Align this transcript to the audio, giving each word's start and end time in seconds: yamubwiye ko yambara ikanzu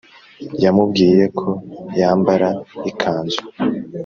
yamubwiye 0.63 1.23
ko 1.37 1.47
yambara 1.99 2.49
ikanzu 2.89 3.41